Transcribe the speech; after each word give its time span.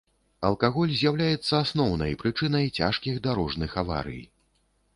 Алкаголь 0.47 0.93
з'яўляецца 1.01 1.53
асноўнай 1.65 2.17
прычынай 2.23 2.65
цяжкіх 2.81 3.23
дарожных 3.27 3.79
аварый. 3.83 4.21